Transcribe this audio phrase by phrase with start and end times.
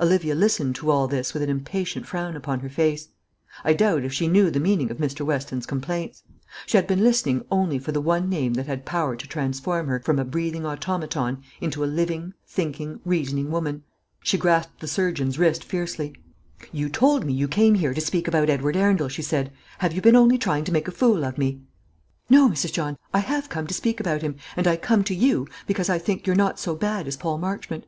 [0.00, 3.08] Olivia listened to all this with an impatient frown upon her face.
[3.64, 5.26] I doubt if she knew the meaning of Mr.
[5.26, 6.22] Weston's complaints.
[6.64, 10.00] She had been listening only for the one name that had power to transform her
[10.00, 13.82] from a breathing automaton into a living, thinking, reasoning woman.
[14.24, 16.14] She grasped the surgeon's wrist fiercely.
[16.72, 19.52] "You told me you came here to speak about Edward Arundel," she said.
[19.80, 21.60] "Have you been only trying to make a fool of me."
[22.30, 22.72] "No, Mrs.
[22.72, 25.98] John; I have come to speak about him, and I come to you, because I
[25.98, 27.84] think you're not so bad as Paul Marchmont.